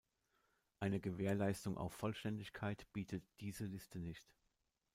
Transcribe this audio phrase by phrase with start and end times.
[0.79, 4.33] Eine Gewährleistung auf Vollständigkeit bietet diese Liste nicht.